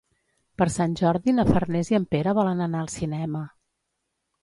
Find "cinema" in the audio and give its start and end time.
2.99-3.47